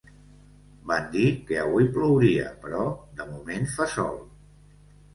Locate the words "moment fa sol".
3.31-4.23